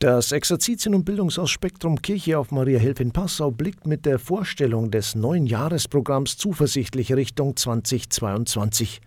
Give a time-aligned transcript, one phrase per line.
[0.00, 4.92] Das Exerzitien- und Bildungshaus Spektrum Kirche auf Maria Hilf in Passau blickt mit der Vorstellung
[4.92, 9.00] des neuen Jahresprogramms zuversichtlich Richtung 2022.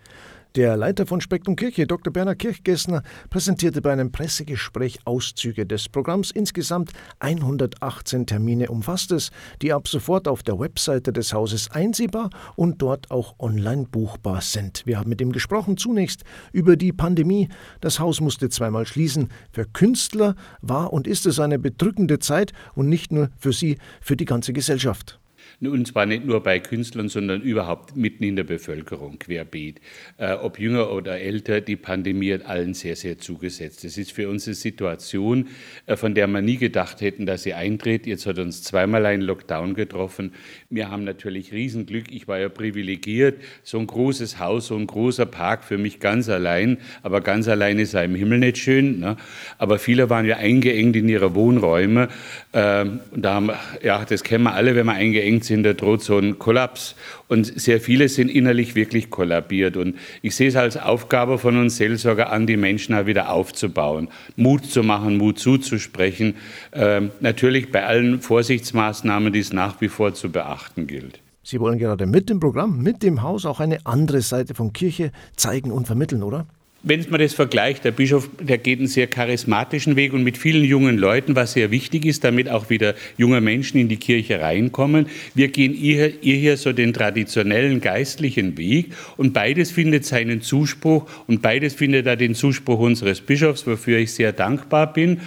[0.56, 2.12] Der Leiter von Spektrum Kirche, Dr.
[2.12, 6.30] Bernhard Kirchgessner, präsentierte bei einem Pressegespräch Auszüge des Programms.
[6.30, 9.32] Insgesamt 118 Termine umfasst es,
[9.62, 14.86] die ab sofort auf der Webseite des Hauses einsehbar und dort auch online buchbar sind.
[14.86, 17.48] Wir haben mit ihm gesprochen, zunächst über die Pandemie.
[17.80, 19.30] Das Haus musste zweimal schließen.
[19.54, 24.18] Für Künstler war und ist es eine bedrückende Zeit und nicht nur für sie, für
[24.18, 25.21] die ganze Gesellschaft.
[25.60, 29.82] Und zwar nicht nur bei Künstlern, sondern überhaupt mitten in der Bevölkerung, querbeet.
[30.18, 33.84] Äh, ob jünger oder älter, die Pandemie hat allen sehr, sehr zugesetzt.
[33.84, 35.48] Das ist für uns eine Situation,
[35.86, 38.08] äh, von der wir nie gedacht hätten, dass sie eintritt.
[38.08, 40.34] Jetzt hat uns zweimal ein Lockdown getroffen.
[40.70, 42.12] Wir haben natürlich Riesenglück.
[42.12, 43.42] Ich war ja privilegiert.
[43.64, 46.78] So ein großes Haus, so ein großer Park für mich ganz allein.
[47.04, 49.00] Aber ganz allein ist er im Himmel nicht schön.
[49.00, 49.18] Ne?
[49.58, 52.10] Aber viele waren ja eingeengt in ihre Wohnräume.
[52.54, 53.52] Ähm, da haben,
[53.84, 56.96] ja, das kennen wir alle, wenn wir eingeengt da droht so ein Kollaps.
[57.28, 59.78] Und sehr viele sind innerlich wirklich kollabiert.
[59.78, 64.10] Und ich sehe es als Aufgabe von uns Seelsorger an, die Menschen auch wieder aufzubauen,
[64.36, 66.36] Mut zu machen, Mut zuzusprechen.
[66.74, 71.20] Ähm, natürlich bei allen Vorsichtsmaßnahmen, die es nach wie vor zu beachten gilt.
[71.44, 75.12] Sie wollen gerade mit dem Programm, mit dem Haus auch eine andere Seite von Kirche
[75.36, 76.46] zeigen und vermitteln, oder?
[76.84, 80.64] Wenn man das vergleicht, der Bischof, der geht einen sehr charismatischen Weg und mit vielen
[80.64, 85.06] jungen Leuten, was sehr wichtig ist, damit auch wieder junge Menschen in die Kirche reinkommen.
[85.36, 91.08] Wir gehen ihr, ihr hier so den traditionellen geistlichen Weg und beides findet seinen Zuspruch
[91.28, 95.20] und beides findet da den Zuspruch unseres Bischofs, wofür ich sehr dankbar bin.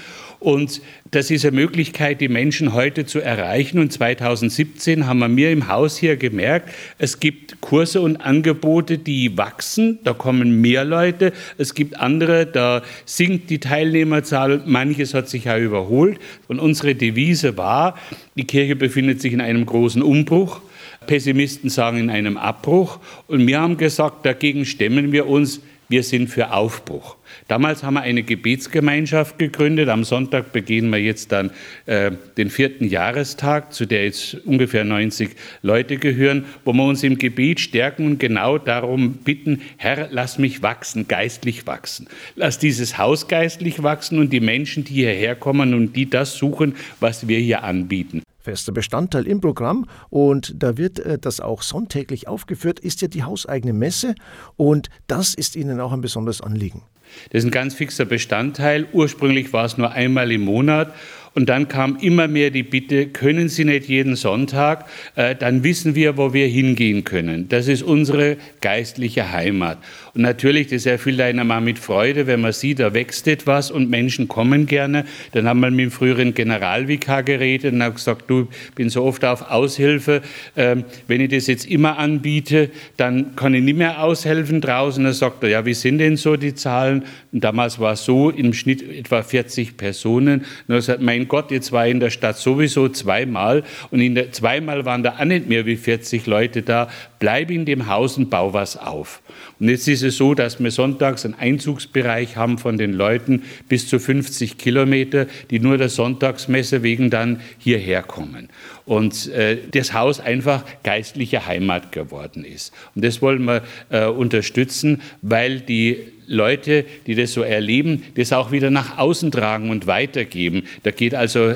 [0.45, 3.79] Und das ist eine Möglichkeit, die Menschen heute zu erreichen.
[3.79, 9.39] Und 2017 haben wir mir im Haus hier gemerkt, es gibt Kurse und Angebote, die
[9.39, 10.01] wachsen.
[10.05, 11.33] Da kommen mehr Leute.
[11.57, 14.63] Es gibt andere, da sinkt die Teilnehmerzahl.
[14.67, 16.19] Manches hat sich ja überholt.
[16.47, 17.99] Und unsere Devise war,
[18.37, 20.61] die Kirche befindet sich in einem großen Umbruch.
[21.07, 22.99] Pessimisten sagen in einem Abbruch.
[23.29, 27.17] Und wir haben gesagt, dagegen stemmen wir uns wir sind für Aufbruch.
[27.49, 29.89] Damals haben wir eine Gebetsgemeinschaft gegründet.
[29.89, 31.51] Am Sonntag begehen wir jetzt dann
[31.87, 35.31] äh, den vierten Jahrestag, zu der jetzt ungefähr 90
[35.63, 40.63] Leute gehören, wo wir uns im Gebet stärken und genau darum bitten, Herr, lass mich
[40.63, 42.09] wachsen, geistlich wachsen.
[42.37, 46.77] Lass dieses Haus geistlich wachsen und die Menschen, die hierher kommen und die das suchen,
[47.01, 52.29] was wir hier anbieten fester Bestandteil im Programm und da wird äh, das auch sonntäglich
[52.29, 54.15] aufgeführt, ist ja die hauseigene Messe
[54.57, 56.83] und das ist Ihnen auch ein besonderes Anliegen.
[57.31, 58.87] Das ist ein ganz fixer Bestandteil.
[58.93, 60.95] Ursprünglich war es nur einmal im Monat
[61.35, 64.87] und dann kam immer mehr die Bitte, können Sie nicht jeden Sonntag,
[65.17, 67.49] äh, dann wissen wir, wo wir hingehen können.
[67.49, 69.79] Das ist unsere geistliche Heimat.
[70.15, 73.91] Und natürlich, das erfüllt einen mal mit Freude, wenn man sieht, da wächst etwas und
[73.91, 75.05] Menschen kommen gerne.
[75.33, 78.47] Dann haben wir mit dem früheren Generalvikar geredet und haben gesagt, du,
[78.77, 80.23] bin so oft auf Aushilfe,
[80.57, 85.03] ähm, wenn ich das jetzt immer anbiete, dann kann ich nicht mehr aushelfen draußen.
[85.03, 87.03] Dann sagt er, ja, wie sind denn so die Zahlen?
[87.33, 90.45] Und damals war es so, im Schnitt etwa 40 Personen.
[90.69, 94.33] Und er sagt, mein Gott, jetzt war in der Stadt sowieso zweimal und in der,
[94.33, 96.89] zweimal waren da auch nicht mehr wie 40 Leute da.
[97.19, 99.23] Bleib in dem Haus und bau was auf.
[99.61, 103.89] Und jetzt ist es so, dass wir sonntags einen Einzugsbereich haben von den Leuten bis
[103.89, 108.49] zu 50 Kilometer, die nur der Sonntagsmesse wegen dann hierher kommen.
[108.85, 112.73] Und äh, das Haus einfach geistliche Heimat geworden ist.
[112.95, 118.53] Und das wollen wir äh, unterstützen, weil die Leute, die das so erleben, das auch
[118.53, 120.65] wieder nach außen tragen und weitergeben.
[120.83, 121.55] Da geht also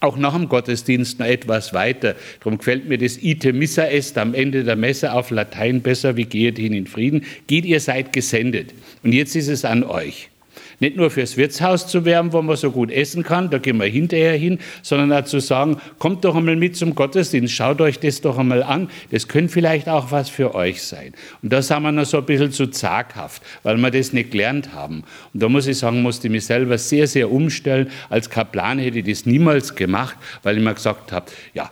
[0.00, 2.16] auch nach dem Gottesdienst noch etwas weiter.
[2.40, 6.24] Darum gefällt mir das Ite Missa est am Ende der Messe auf Latein besser, wie
[6.24, 7.24] geht hin in Frieden.
[7.46, 8.72] Geht, ihr seid gesendet.
[9.02, 10.30] Und jetzt ist es an euch.
[10.80, 13.86] Nicht nur fürs Wirtshaus zu werben, wo man so gut essen kann, da gehen wir
[13.86, 18.22] hinterher hin, sondern auch zu sagen, kommt doch einmal mit zum Gottesdienst, schaut euch das
[18.22, 21.12] doch einmal an, das könnte vielleicht auch was für euch sein.
[21.42, 24.72] Und da sind wir noch so ein bisschen zu zaghaft, weil wir das nicht gelernt
[24.72, 25.04] haben.
[25.34, 27.90] Und da muss ich sagen, musste ich mich selber sehr, sehr umstellen.
[28.08, 31.70] Als Kaplan hätte ich das niemals gemacht, weil ich mir gesagt habe, ja,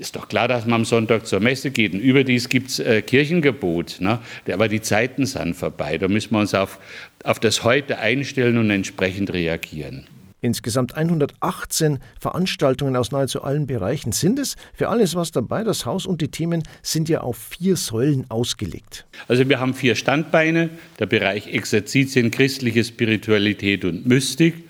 [0.00, 1.92] ist doch klar, dass man am Sonntag zur Messe geht.
[1.92, 3.98] Und überdies gibt es äh, Kirchengebot.
[4.00, 4.18] Ne?
[4.50, 5.98] Aber die Zeiten sind vorbei.
[5.98, 6.78] Da müssen wir uns auf,
[7.22, 10.06] auf das Heute einstellen und entsprechend reagieren.
[10.40, 14.56] Insgesamt 118 Veranstaltungen aus nahezu allen Bereichen sind es.
[14.72, 15.64] Für alles was dabei.
[15.64, 19.04] Das Haus und die Themen sind ja auf vier Säulen ausgelegt.
[19.28, 20.70] Also wir haben vier Standbeine.
[20.98, 24.69] Der Bereich Exerzitien, christliche Spiritualität und Mystik.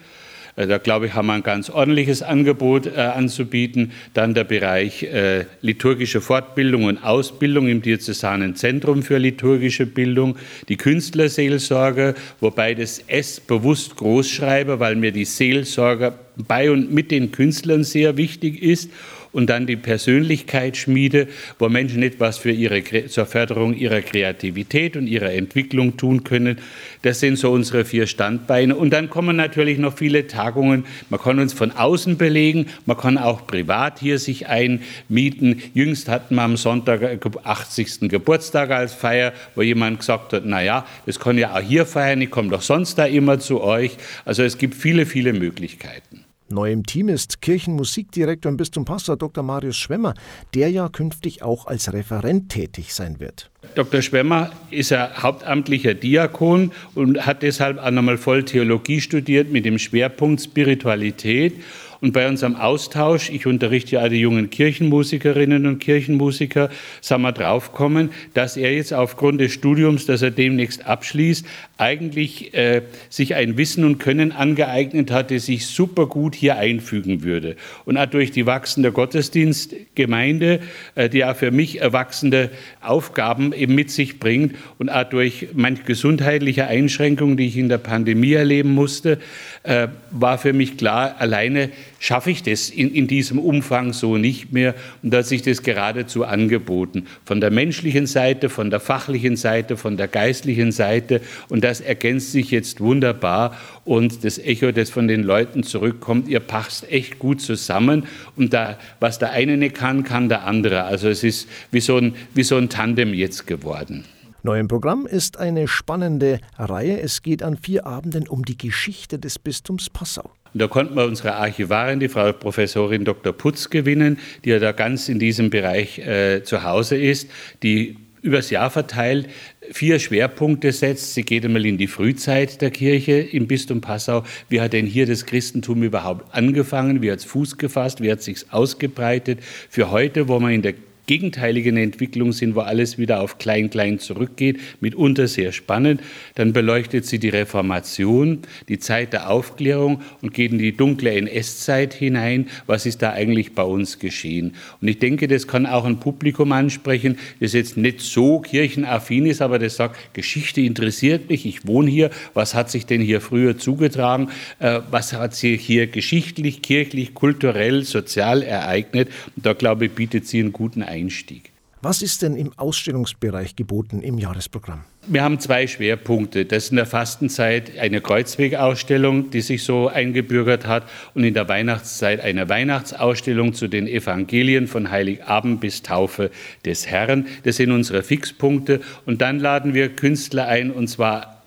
[0.61, 3.93] Äh, da glaube ich, haben wir ein ganz ordentliches Angebot äh, anzubieten.
[4.15, 10.37] Dann der Bereich äh, liturgische Fortbildung und Ausbildung im Diözesanen Zentrum für liturgische Bildung,
[10.69, 16.15] die Künstlerseelsorge, wobei das S bewusst groß schreibe, weil mir die Seelsorger
[16.45, 18.91] bei und mit den Künstlern sehr wichtig ist
[19.33, 21.29] und dann die Persönlichkeitsschmiede,
[21.59, 26.59] wo Menschen etwas für ihre, zur Förderung ihrer Kreativität und ihrer Entwicklung tun können.
[27.03, 28.77] Das sind so unsere vier Standbeine.
[28.77, 30.85] Und dann kommen natürlich noch viele Tagungen.
[31.09, 35.63] Man kann uns von außen belegen, man kann auch privat hier sich einmieten.
[35.75, 37.01] Jüngst hatten wir am Sonntag
[37.45, 38.09] 80.
[38.09, 42.21] Geburtstag als Feier, wo jemand gesagt hat, na ja, das kann ja auch hier feiern,
[42.21, 43.97] ich komme doch sonst da immer zu euch.
[44.25, 46.25] Also es gibt viele, viele Möglichkeiten.
[46.53, 49.45] Neu im Team ist Kirchenmusikdirektor im Bistum Passau Dr.
[49.45, 50.15] Marius Schwemmer,
[50.53, 53.51] der ja künftig auch als Referent tätig sein wird.
[53.77, 54.03] Dr.
[54.03, 59.79] Schwemmer ist ja hauptamtlicher Diakon und hat deshalb auch nochmal voll Theologie studiert mit dem
[59.79, 61.55] Schwerpunkt Spiritualität
[62.01, 66.71] und bei unserem Austausch, ich unterrichte ja alle jungen Kirchenmusikerinnen und Kirchenmusiker,
[67.01, 72.83] sind wir draufgekommen, dass er jetzt aufgrund des Studiums, das er demnächst abschließt, eigentlich äh,
[73.09, 77.57] sich ein Wissen und Können angeeignet hat, das sich super gut hier einfügen würde.
[77.85, 80.61] Und auch durch die wachsende Gottesdienstgemeinde,
[80.95, 82.51] äh, die auch für mich erwachsene
[82.81, 87.79] Aufgaben eben mit sich bringt und auch durch manch gesundheitliche Einschränkungen, die ich in der
[87.79, 89.19] Pandemie erleben musste,
[89.63, 91.71] äh, war für mich klar, alleine
[92.01, 94.75] schaffe ich das in, in diesem Umfang so nicht mehr.
[95.03, 97.07] Und da hat sich das geradezu angeboten.
[97.25, 101.21] Von der menschlichen Seite, von der fachlichen Seite, von der geistlichen Seite.
[101.51, 103.55] Und das ergänzt sich jetzt wunderbar.
[103.85, 108.07] Und das Echo, das von den Leuten zurückkommt, ihr passt echt gut zusammen.
[108.35, 110.85] Und da, was der eine nicht kann, kann der andere.
[110.85, 114.05] Also es ist wie so ein, wie so ein Tandem jetzt geworden.
[114.43, 116.99] Neu im Programm ist eine spannende Reihe.
[116.99, 120.31] Es geht an vier Abenden um die Geschichte des Bistums Passau.
[120.53, 123.33] Und da konnten wir unsere Archivarin, die Frau Professorin Dr.
[123.33, 127.31] Putz, gewinnen, die ja da ganz in diesem Bereich äh, zu Hause ist,
[127.63, 129.29] die übers Jahr verteilt
[129.71, 131.15] vier Schwerpunkte setzt.
[131.15, 134.25] Sie geht einmal in die Frühzeit der Kirche im Bistum Passau.
[134.49, 137.03] Wie hat denn hier das Christentum überhaupt angefangen?
[137.03, 138.03] Wie hat es Fuß gefasst?
[138.03, 139.41] Wie hat es sich ausgebreitet?
[139.69, 140.75] Für heute, wo man in der
[141.11, 146.01] gegenteiligen Entwicklung sind, wo alles wieder auf Klein-Klein zurückgeht, mitunter sehr spannend.
[146.37, 151.95] Dann beleuchtet sie die Reformation, die Zeit der Aufklärung und geht in die dunkle NS-Zeit
[151.95, 152.47] hinein.
[152.69, 154.55] Was ist da eigentlich bei uns geschehen?
[154.81, 159.43] Und ich denke, das kann auch ein Publikum ansprechen, das jetzt nicht so kirchenaffin ist,
[159.43, 163.59] aber das sagt, Geschichte interessiert mich, ich wohne hier, was hat sich denn hier früher
[163.59, 164.29] zugetragen,
[164.61, 169.09] äh, was hat sich hier geschichtlich, kirchlich, kulturell, sozial ereignet.
[169.35, 171.00] Und da, glaube ich, bietet sie einen guten Einblick.
[171.01, 171.53] Einstieg.
[171.83, 174.85] Was ist denn im Ausstellungsbereich geboten im Jahresprogramm?
[175.07, 176.45] Wir haben zwei Schwerpunkte.
[176.45, 181.49] Das ist in der Fastenzeit eine Kreuzwegausstellung, die sich so eingebürgert hat, und in der
[181.49, 186.31] Weihnachtszeit eine Weihnachtsausstellung zu den Evangelien von Heiligabend bis Taufe
[186.67, 187.27] des Herrn.
[187.45, 188.83] Das sind unsere Fixpunkte.
[189.07, 191.40] Und dann laden wir Künstler ein, und zwar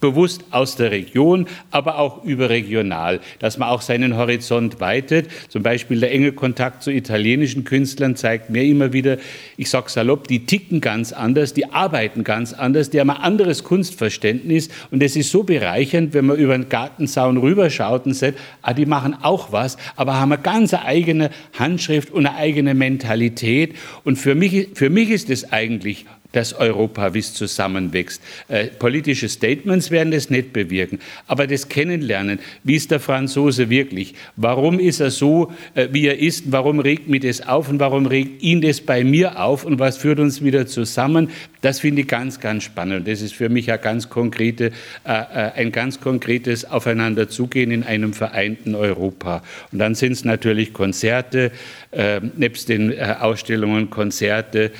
[0.00, 5.28] bewusst aus der Region, aber auch überregional, dass man auch seinen Horizont weitet.
[5.48, 9.18] Zum Beispiel der enge Kontakt zu italienischen Künstlern zeigt mir immer wieder,
[9.56, 13.64] ich sage salopp, die ticken ganz anders, die arbeiten ganz anders, die haben ein anderes
[13.64, 18.72] Kunstverständnis und es ist so bereichernd, wenn man über den Gartenzaun rüberschaut und sagt, ah,
[18.72, 23.74] die machen auch was, aber haben eine ganz eigene Handschrift und eine eigene Mentalität
[24.04, 28.22] und für mich, für mich ist es eigentlich dass Europa, wie zusammenwächst.
[28.48, 34.14] Äh, politische Statements werden das nicht bewirken, aber das Kennenlernen, wie ist der Franzose wirklich,
[34.36, 38.06] warum ist er so, äh, wie er ist, warum regt mich das auf und warum
[38.06, 39.64] regt ihn das bei mir auf?
[39.64, 41.30] Und was führt uns wieder zusammen,
[41.60, 43.06] das finde ich ganz, ganz spannend.
[43.06, 44.72] Das ist für mich ein ganz, konkrete,
[45.04, 49.42] äh, äh ein ganz konkretes Aufeinanderzugehen in einem vereinten Europa.
[49.70, 51.52] Und dann sind es natürlich Konzerte,
[51.90, 54.70] äh, nebst den äh, Ausstellungen Konzerte,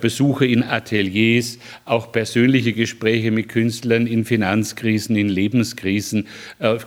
[0.00, 6.28] Besuche in Ateliers, auch persönliche Gespräche mit Künstlern in Finanzkrisen, in Lebenskrisen,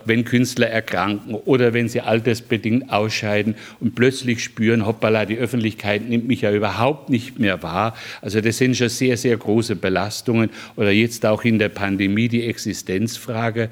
[0.06, 6.28] wenn Künstler erkranken oder wenn sie altersbedingt ausscheiden und plötzlich spüren, hoppala, die Öffentlichkeit nimmt
[6.28, 7.96] mich ja überhaupt nicht mehr wahr.
[8.22, 12.46] Also das sind schon sehr, sehr große Belastungen oder jetzt auch in der Pandemie die
[12.46, 13.70] Existenzfrage,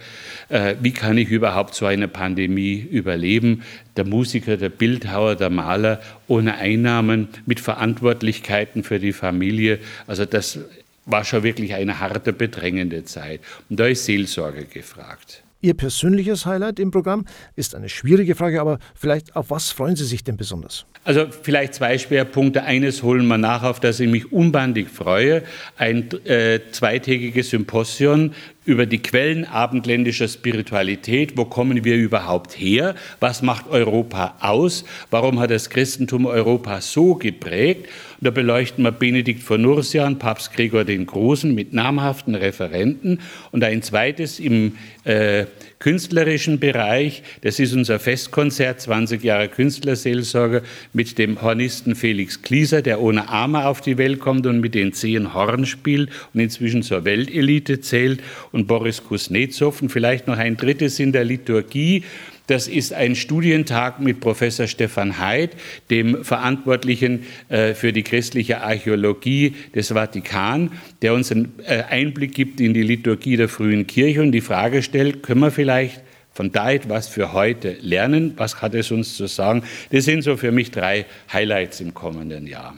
[0.50, 3.64] äh, wie kann ich überhaupt so eine Pandemie überleben?
[3.96, 9.80] Der Musiker, der Bildhauer, der Maler ohne Einnahmen, mit Verantwortlichkeiten für die Familie.
[10.08, 10.60] Also das
[11.06, 13.42] war schon wirklich eine harte, bedrängende Zeit.
[13.70, 15.43] Und da ist Seelsorge gefragt.
[15.64, 17.24] Ihr persönliches Highlight im Programm
[17.56, 20.86] ist eine schwierige Frage, aber vielleicht auf was freuen Sie sich denn besonders?
[21.06, 22.64] Also vielleicht zwei Schwerpunkte.
[22.64, 25.44] Eines holen wir nach, auf das ich mich unbandig freue.
[25.78, 28.34] Ein äh, zweitägiges Symposion
[28.66, 31.38] über die Quellen abendländischer Spiritualität.
[31.38, 32.96] Wo kommen wir überhaupt her?
[33.22, 34.84] Was macht Europa aus?
[35.12, 37.88] Warum hat das Christentum Europa so geprägt?
[38.24, 43.20] Da beleuchten wir Benedikt von Nursia und Papst Gregor den Großen mit namhaften Referenten.
[43.52, 45.46] Und ein zweites im äh,
[45.80, 47.24] künstlerischen Bereich.
[47.42, 50.64] Das ist unser Festkonzert, 20 Jahre Künstlerseelsorge
[50.94, 54.94] mit dem Hornisten Felix Klieser, der ohne Arme auf die Welt kommt und mit den
[54.94, 58.24] zehn Horn spielt und inzwischen zur Weltelite zählt.
[58.54, 62.04] Und Boris Kuznetsov und vielleicht noch ein drittes in der Liturgie.
[62.48, 65.56] Das ist ein Studientag mit Professor Stefan Heid,
[65.90, 70.72] dem Verantwortlichen äh, für die christliche Archäologie des Vatikan,
[71.02, 74.84] der uns einen äh, Einblick gibt in die Liturgie der frühen Kirche und die Frage
[74.84, 76.02] stellt, können wir vielleicht
[76.34, 78.34] von da etwas für heute lernen?
[78.36, 79.64] Was hat es uns zu sagen?
[79.92, 82.78] Das sind so für mich drei Highlights im kommenden Jahr.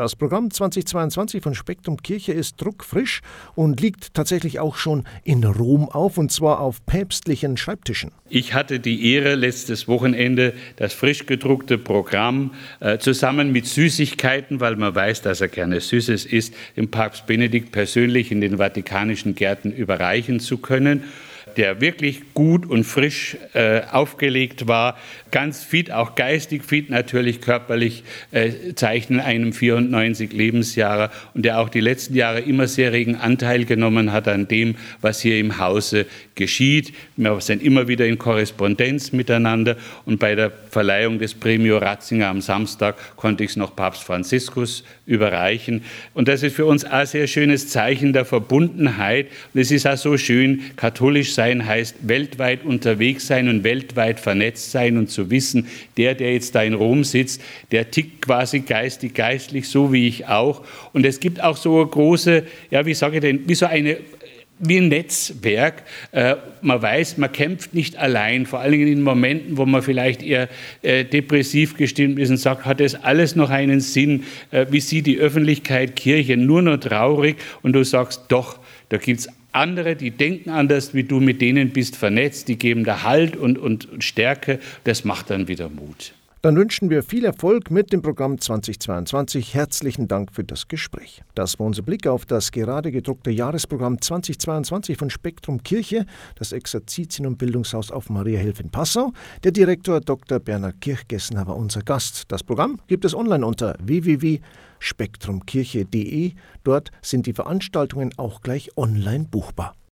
[0.00, 3.20] Das Programm 2022 von Spektrum Kirche ist druckfrisch
[3.54, 8.10] und liegt tatsächlich auch schon in Rom auf, und zwar auf päpstlichen Schreibtischen.
[8.30, 14.76] Ich hatte die Ehre, letztes Wochenende das frisch gedruckte Programm äh, zusammen mit Süßigkeiten, weil
[14.76, 19.70] man weiß, dass er gerne Süßes isst, dem Papst Benedikt persönlich in den vatikanischen Gärten
[19.70, 21.04] überreichen zu können
[21.60, 24.96] der wirklich gut und frisch äh, aufgelegt war,
[25.30, 31.68] ganz fit, auch geistig fit, natürlich körperlich äh, zeichnen einem 94 Lebensjahre und der auch
[31.68, 36.06] die letzten Jahre immer sehr regen Anteil genommen hat an dem, was hier im Hause
[36.34, 36.94] geschieht.
[37.18, 39.76] Wir sind immer wieder in Korrespondenz miteinander
[40.06, 44.82] und bei der Verleihung des Premio Ratzinger am Samstag konnte ich es noch Papst Franziskus
[45.04, 45.82] überreichen.
[46.14, 49.26] Und das ist für uns ein sehr schönes Zeichen der Verbundenheit.
[49.52, 54.70] Und es ist auch so schön, katholisch sein heißt weltweit unterwegs sein und weltweit vernetzt
[54.70, 55.66] sein und zu wissen,
[55.96, 57.42] der, der jetzt da in Rom sitzt,
[57.72, 60.64] der tickt quasi geistig, geistlich, so wie ich auch.
[60.92, 63.98] Und es gibt auch so große, ja, wie sage ich denn, wie so eine
[64.60, 65.82] wie ein Netzwerk.
[66.12, 70.22] Äh, man weiß, man kämpft nicht allein, vor allen Dingen in Momenten, wo man vielleicht
[70.22, 70.48] eher
[70.82, 74.24] äh, depressiv gestimmt ist und sagt, hat das alles noch einen Sinn?
[74.50, 77.36] Äh, wie sieht die Öffentlichkeit Kirche nur noch traurig?
[77.62, 78.58] Und du sagst, doch,
[78.90, 82.84] da gibt es andere, die denken anders wie du, mit denen bist vernetzt, die geben
[82.84, 84.60] da Halt und, und Stärke.
[84.84, 86.12] Das macht dann wieder Mut.
[86.42, 89.52] Dann wünschen wir viel Erfolg mit dem Programm 2022.
[89.52, 91.22] Herzlichen Dank für das Gespräch.
[91.34, 96.06] Das war unser Blick auf das gerade gedruckte Jahresprogramm 2022 von Spektrum Kirche,
[96.36, 99.12] das Exerzitien- und Bildungshaus auf Mariahilf in Passau.
[99.44, 100.38] Der Direktor Dr.
[100.38, 102.24] Bernhard Kirchgessner war unser Gast.
[102.28, 106.32] Das Programm gibt es online unter www.spektrumkirche.de.
[106.64, 109.74] Dort sind die Veranstaltungen auch gleich online buchbar.